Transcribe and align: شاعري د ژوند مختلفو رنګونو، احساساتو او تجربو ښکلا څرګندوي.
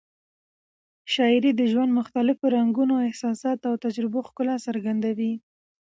شاعري 1.13 1.51
د 1.55 1.61
ژوند 1.71 1.91
مختلفو 1.99 2.45
رنګونو، 2.57 2.95
احساساتو 3.07 3.63
او 3.69 3.75
تجربو 3.85 4.19
ښکلا 4.27 4.55
څرګندوي. 4.67 5.33